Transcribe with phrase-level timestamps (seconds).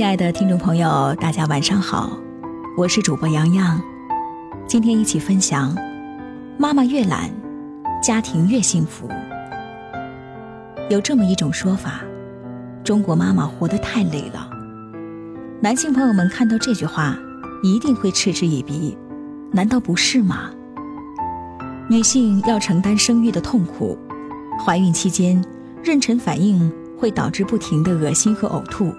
[0.00, 2.18] 亲爱的听众朋友，大家晚上好，
[2.74, 3.78] 我是主播洋洋。
[4.66, 5.76] 今天一起分享：
[6.56, 7.30] 妈妈越懒，
[8.02, 9.06] 家庭越幸福。
[10.88, 12.00] 有这么一种说法，
[12.82, 14.48] 中国妈妈活得太累了。
[15.60, 17.14] 男性朋友们看到这句话，
[17.62, 18.96] 一定会嗤之以鼻，
[19.52, 20.50] 难道不是吗？
[21.90, 23.98] 女性要承担生育的痛苦，
[24.64, 25.44] 怀孕期间
[25.84, 28.94] 妊娠反应会导致不停的恶心和呕吐。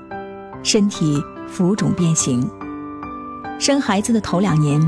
[0.63, 2.47] 身体浮肿变形，
[3.59, 4.79] 生孩子的头两年，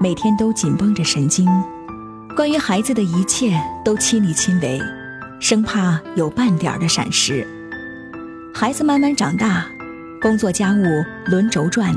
[0.00, 1.46] 每天都紧绷着神经，
[2.36, 4.80] 关于孩子的一切都亲力亲为，
[5.38, 7.46] 生怕有半点的闪失。
[8.52, 9.64] 孩子慢慢长大，
[10.20, 10.84] 工作家务
[11.26, 11.94] 轮轴转，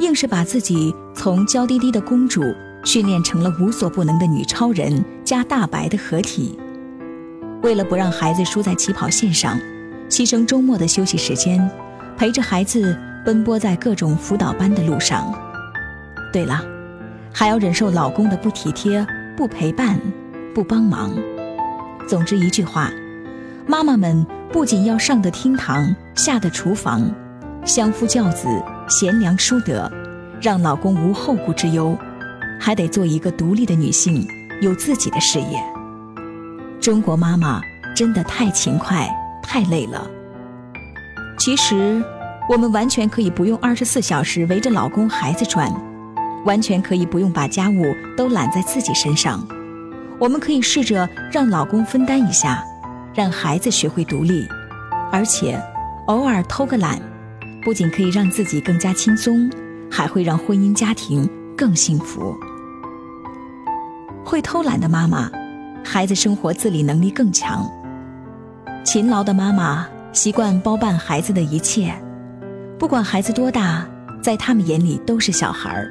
[0.00, 2.42] 硬是把自己从娇滴滴的公主
[2.84, 6.58] 训练成了无所不能的女超人加大白的合体。
[7.62, 9.56] 为了不让孩子输在起跑线上，
[10.08, 11.70] 牺牲周末的休息时间。
[12.20, 15.32] 陪着孩子奔波在各种辅导班的路上，
[16.30, 16.62] 对了，
[17.32, 19.98] 还要忍受老公的不体贴、不陪伴、
[20.54, 21.14] 不帮忙。
[22.06, 22.90] 总之一句话，
[23.66, 27.10] 妈妈们不仅要上得厅堂，下得厨房，
[27.64, 28.46] 相夫教子、
[28.86, 29.90] 贤良淑德，
[30.42, 31.96] 让老公无后顾之忧，
[32.60, 34.22] 还得做一个独立的女性，
[34.60, 35.58] 有自己的事业。
[36.82, 37.62] 中国妈妈
[37.96, 39.08] 真的太勤快、
[39.42, 40.06] 太累了。
[41.40, 42.04] 其实，
[42.50, 45.72] 我们完全可以不用二十四小时围着老公孩子转，
[46.44, 49.42] 完全可以不用把家务都揽在自己身上。
[50.18, 52.62] 我们可以试着让老公分担一下，
[53.14, 54.46] 让孩子学会独立，
[55.10, 55.58] 而且
[56.08, 57.00] 偶尔偷个懒，
[57.64, 59.50] 不仅可以让自己更加轻松，
[59.90, 62.36] 还会让婚姻家庭更幸福。
[64.22, 65.30] 会偷懒的妈妈，
[65.82, 67.64] 孩子生活自理能力更强；
[68.84, 69.88] 勤劳的妈妈。
[70.12, 71.94] 习惯包办孩子的一切，
[72.78, 73.86] 不管孩子多大，
[74.20, 75.88] 在他们眼里都是小孩儿。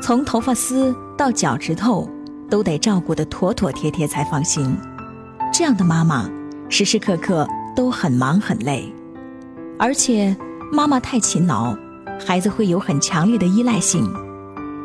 [0.00, 2.08] 从头发丝到脚趾头，
[2.48, 4.76] 都得照顾得妥妥帖帖才放心。
[5.52, 6.30] 这样的妈妈，
[6.68, 8.90] 时时刻刻都很忙很累。
[9.78, 10.34] 而且，
[10.70, 11.76] 妈妈太勤劳，
[12.24, 14.08] 孩子会有很强烈的依赖性。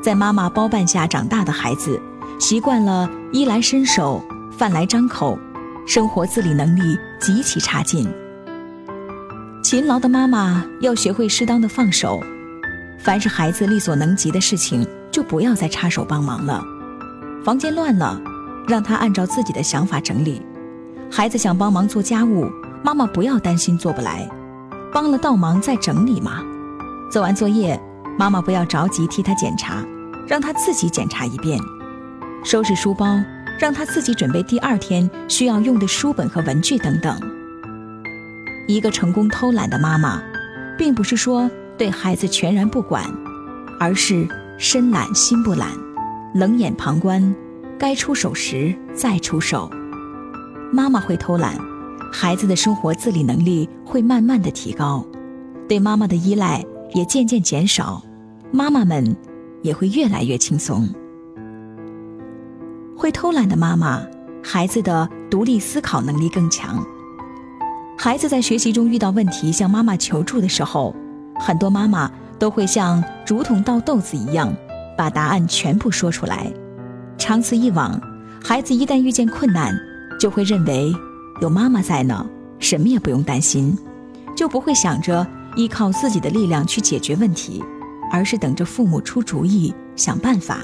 [0.02, 2.02] 在妈妈包办下长大的孩子，
[2.40, 4.22] 习惯了衣来伸手、
[4.52, 5.38] 饭来张口，
[5.86, 8.12] 生活自理能力极其差劲。
[9.76, 12.24] 勤劳的妈妈要学会适当的放手，
[12.98, 16.64] 凡是孩子力所能及的事情，就不要再插手帮忙了。
[17.44, 18.18] 房间乱了，
[18.70, 20.42] 让他按照自己的想法整理。
[21.12, 22.50] 孩子想帮忙做家务，
[22.86, 24.26] 妈妈不要担心做不来，
[24.94, 26.42] 帮了倒忙再整理嘛。
[27.12, 27.78] 做完作业，
[28.18, 29.84] 妈妈不要着急替他检查，
[30.26, 31.60] 让他自己检查一遍。
[32.46, 33.22] 收拾书包，
[33.60, 37.20] 让他自己准备第二天需要用的书本和文具等等。
[38.68, 40.22] 一个成功偷懒的妈妈，
[40.78, 43.06] 并不是说对孩子全然不管，
[43.80, 44.28] 而是
[44.58, 45.70] 身懒心不懒，
[46.34, 47.36] 冷眼旁观，
[47.78, 49.70] 该出手时再出手。
[50.72, 51.56] 妈妈会偷懒，
[52.12, 55.06] 孩子的生活自理能力会慢慢的提高，
[55.68, 58.02] 对妈妈的依赖也渐渐减少，
[58.52, 59.16] 妈妈们
[59.62, 60.90] 也会越来越轻松。
[62.98, 64.02] 会偷懒的妈妈，
[64.42, 66.84] 孩子的独立思考能力更强。
[67.98, 70.94] 孩子在学习中遇到问题，向妈妈求助的时候，
[71.40, 74.54] 很多妈妈都会像竹筒倒豆子一样，
[74.98, 76.52] 把答案全部说出来。
[77.18, 78.00] 长此以往，
[78.44, 79.74] 孩子一旦遇见困难，
[80.20, 80.94] 就会认为
[81.42, 82.26] 有妈妈在呢，
[82.60, 83.76] 什么也不用担心，
[84.36, 85.26] 就不会想着
[85.56, 87.64] 依靠自己的力量去解决问题，
[88.12, 90.60] 而是等着父母出主意、想办法。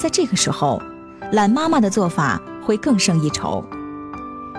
[0.00, 0.80] 在这个时候，
[1.32, 3.62] 懒妈妈的做法会更胜一筹。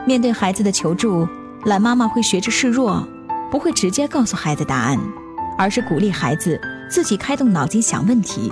[0.06, 1.28] 面对孩子的求助。
[1.68, 3.06] 懒妈妈会学着示弱，
[3.52, 4.98] 不会直接告诉孩子答案，
[5.58, 6.58] 而是鼓励孩子
[6.90, 8.50] 自己开动脑筋想问题，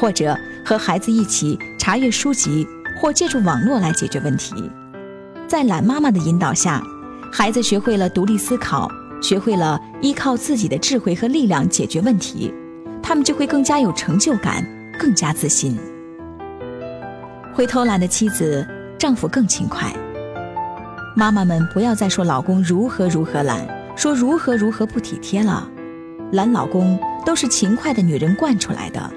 [0.00, 2.66] 或者和孩子一起查阅书籍
[2.98, 4.54] 或借助网络来解决问题。
[5.46, 6.82] 在懒妈妈的引导下，
[7.30, 8.90] 孩子学会了独立思考，
[9.20, 12.50] 学会了依靠自己的智慧和力量解决问题，
[13.02, 14.66] 他们就会更加有成就感，
[14.98, 15.78] 更加自信。
[17.52, 18.66] 会偷懒的妻子，
[18.98, 19.92] 丈夫更勤快。
[21.18, 23.66] 妈妈们不要再说老公如何如何懒，
[23.96, 25.68] 说如何如何不体贴了。
[26.30, 29.10] 懒老公都是勤快的女人惯出来的。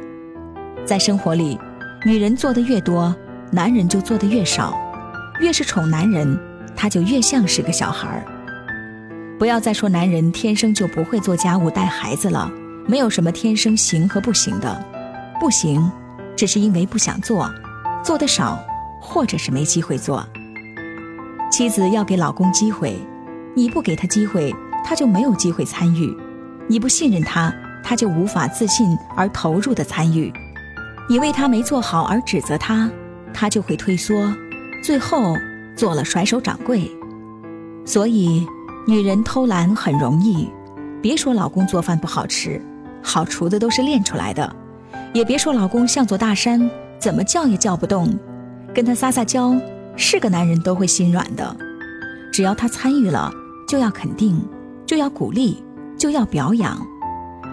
[0.83, 1.59] 在生活里，
[2.03, 3.15] 女人做的越多，
[3.51, 4.75] 男人就做的越少。
[5.41, 6.39] 越是宠男人，
[6.75, 8.25] 他就越像是个小孩儿。
[9.37, 12.51] 不要再说男人天生就不会做家务带孩子了，
[12.87, 14.83] 没有什么天生行和不行的，
[15.39, 15.79] 不行，
[16.35, 17.47] 只是因为不想做，
[18.03, 18.57] 做的少，
[18.99, 20.25] 或者是没机会做。
[21.51, 22.97] 妻子要给老公机会，
[23.53, 24.55] 你不给他机会，
[24.85, 26.15] 他就没有机会参与；
[26.65, 27.53] 你不信任他，
[27.83, 30.31] 他就无法自信而投入的参与；
[31.09, 32.89] 你为他没做好而指责他，
[33.33, 34.33] 他就会退缩，
[34.81, 35.35] 最后
[35.75, 36.89] 做了甩手掌柜。
[37.85, 38.47] 所以，
[38.87, 40.49] 女人偷懒很容易。
[41.01, 42.61] 别说老公做饭不好吃，
[43.03, 44.49] 好厨子都是练出来的；
[45.13, 48.17] 也别说老公像座大山，怎么叫也叫不动。
[48.73, 49.53] 跟他撒撒娇，
[49.95, 51.55] 是个男人都会心软的。
[52.31, 53.31] 只要他参与了，
[53.67, 54.41] 就要肯定，
[54.85, 55.63] 就要鼓励，
[55.97, 56.77] 就要表扬，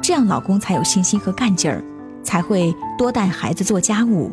[0.00, 1.82] 这样老公才有信心和干劲儿，
[2.22, 4.32] 才会多带孩子做家务，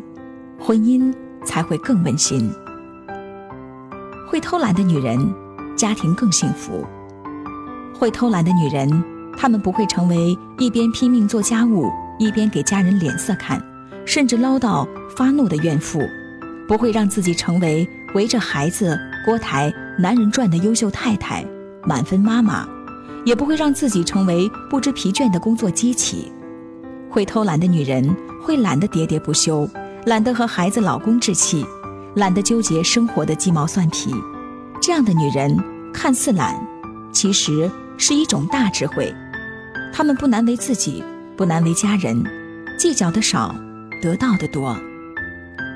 [0.58, 1.12] 婚姻
[1.44, 2.50] 才会更温馨。
[4.28, 5.18] 会偷懒的女人，
[5.76, 6.84] 家庭更幸福。
[7.94, 9.04] 会偷懒的女人，
[9.36, 13.62] 她们不会成为一边拼命做家务，一边给家人脸色看，
[14.04, 14.86] 甚至唠叨
[15.16, 16.00] 发怒的怨妇；
[16.68, 21.44] 不会让自己成为围着孩子、锅台、男人转的优秀太太、
[21.84, 22.66] 满分妈妈；
[23.24, 26.30] 也不会让自己成为不知疲倦的工作机器。
[27.10, 29.68] 会偷懒的女人，会懒得喋喋不休，
[30.04, 31.64] 懒得和孩子、老公置气，
[32.14, 34.14] 懒得纠结生活的鸡毛蒜皮。
[34.80, 35.56] 这样的女人
[35.92, 36.54] 看似懒，
[37.12, 37.70] 其实。
[37.98, 39.10] 是一种大智慧，
[39.90, 41.02] 他们不难为自己，
[41.34, 42.22] 不难为家人，
[42.78, 43.54] 计较的少，
[44.02, 44.76] 得到的多。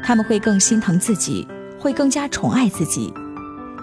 [0.02, 1.46] 他们会更心疼自己，
[1.78, 3.12] 会更加宠爱自己，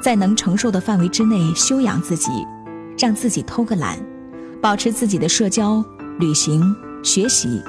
[0.02, 2.30] 在能承受的范围之内修养自己，
[2.98, 3.98] 让自己偷个懒，
[4.62, 5.84] 保持自己的社交、
[6.20, 7.62] 旅行、学习，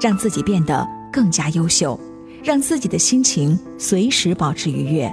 [0.00, 1.98] 让自己变得更加优秀，
[2.42, 5.12] 让自己的心情随时保持愉悦，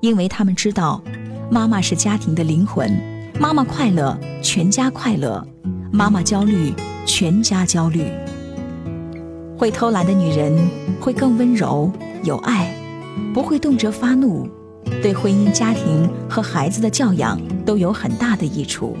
[0.00, 1.02] 因为他们知道，
[1.50, 2.90] 妈妈是家庭的灵魂。
[3.40, 5.42] 妈妈快乐，全家快乐；
[5.90, 6.72] 妈妈焦虑，
[7.06, 8.04] 全家焦虑。
[9.62, 10.52] 会偷懒的女人
[10.98, 11.88] 会更温柔
[12.24, 12.74] 有爱，
[13.32, 14.44] 不会动辄发怒，
[15.00, 18.96] 对婚姻、家庭和孩子的教养都有很大的益处。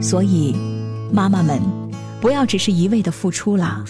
[0.00, 0.54] 所以，
[1.12, 1.60] 妈妈们
[2.20, 3.84] 不要只是一味的付出了，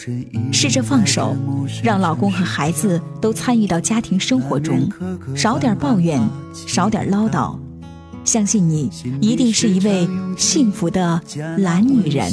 [0.50, 1.36] 试着放手，
[1.82, 4.88] 让老公和孩子都参与到家庭生活中，
[5.36, 6.18] 少点抱怨，
[6.54, 7.54] 少点唠叨。
[8.24, 8.90] 相信你
[9.20, 11.20] 一定是一位幸福的
[11.58, 12.32] 懒女人。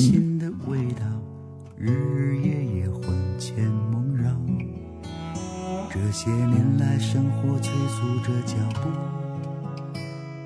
[5.93, 8.89] 这些年来生活催促着脚步，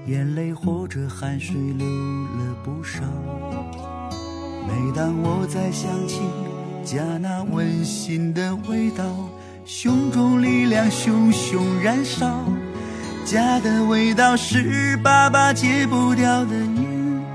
[0.07, 3.03] 眼泪或者汗水流了不少。
[4.68, 6.21] 每当我再想起
[6.83, 9.06] 家那温馨的味道，
[9.65, 12.44] 胸中力量熊熊燃烧。
[13.24, 17.25] 家的味道是爸爸戒不掉的烟，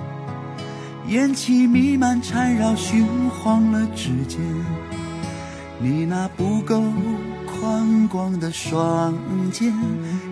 [1.06, 4.40] 烟气弥漫缠绕，熏黄了指尖。
[5.78, 6.82] 你那不够
[7.60, 9.12] 宽广的双
[9.52, 9.70] 肩，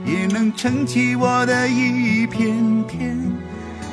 [0.06, 2.54] 也能撑起我的一片
[2.86, 3.18] 天。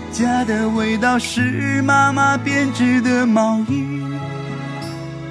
[0.09, 4.01] 家的味道是妈妈编织的毛衣，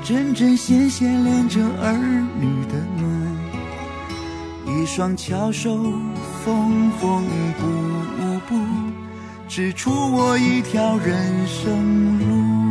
[0.05, 1.95] 针针线线连着儿
[2.39, 2.75] 女的
[4.67, 5.75] 暖，一双巧手。
[6.45, 7.25] 缝缝
[7.59, 7.65] 补
[8.47, 8.55] 补，
[9.49, 12.64] 指出我一条人生路。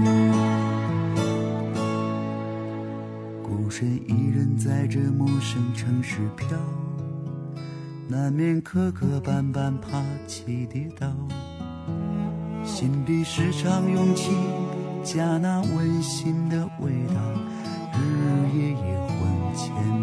[3.75, 6.47] 身一人在这陌生城市飘，
[8.07, 11.11] 难免磕磕绊绊，爬起跌倒。
[12.63, 14.29] 心底时常涌起
[15.03, 17.15] 家那温馨的味道，
[17.95, 18.77] 日日夜夜
[19.07, 20.02] 魂牵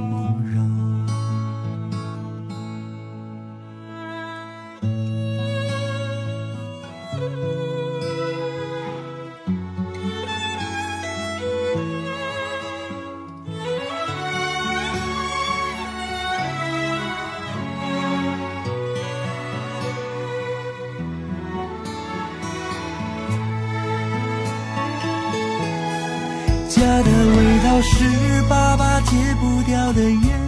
[27.10, 28.04] 的味道是
[28.48, 30.40] 爸爸戒不掉的烟，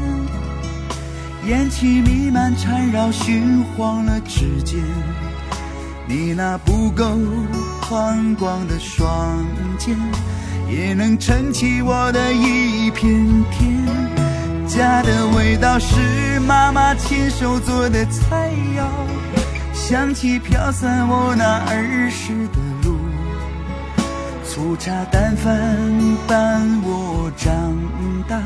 [1.46, 4.78] 烟气弥漫缠绕，熏黄了指尖。
[6.06, 7.04] 你那不够
[7.80, 9.44] 宽广的双
[9.76, 9.96] 肩，
[10.68, 13.84] 也能撑起我的一片天。
[14.66, 18.84] 家的味道是妈妈亲手做的菜肴，
[19.74, 22.71] 香气飘散我那儿时的。
[24.54, 25.78] 粗茶淡饭
[26.28, 27.74] 伴我长
[28.28, 28.38] 大，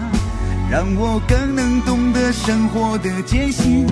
[0.70, 3.84] 让我更能懂得生活的艰辛。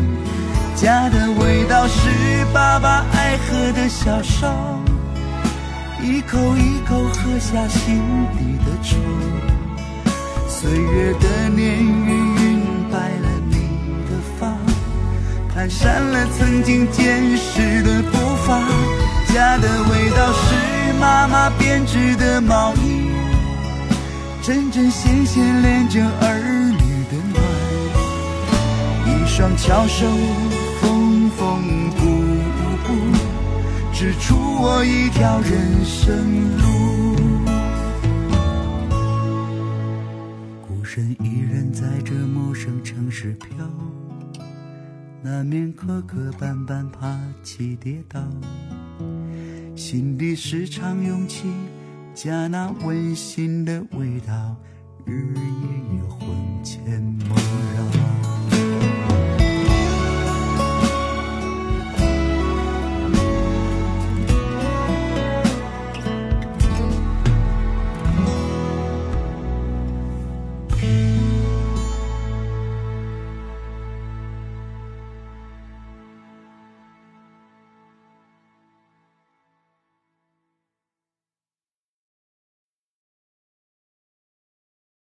[0.77, 2.09] 家的味道是
[2.53, 4.47] 爸爸爱喝的小烧，
[6.01, 8.01] 一口一口喝下心
[8.39, 8.97] 底的愁。
[10.47, 13.57] 岁月的年月晕白了你
[14.09, 14.47] 的发，
[15.53, 18.61] 蹒跚了曾经坚实的步伐。
[19.35, 20.74] 家的味道是。
[21.05, 23.11] 妈妈编织的毛衣，
[24.43, 26.41] 针针线线连着儿
[26.73, 27.37] 女的暖，
[29.07, 30.07] 一双巧手
[30.81, 32.01] 缝缝补
[32.87, 32.89] 补，
[33.93, 36.17] 织出我一条人生
[36.63, 36.65] 路。
[40.67, 43.49] 孤身一人在这陌生城市飘。
[45.23, 48.21] 难免磕磕绊绊，爬起跌倒，
[49.77, 51.49] 心底时常涌起
[52.15, 54.57] 家那温馨的味道，
[55.05, 57.37] 日夜夜魂牵梦
[57.75, 58.04] 绕。